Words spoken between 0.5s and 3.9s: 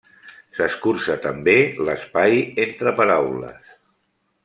S'escurça també l'espai entre paraules.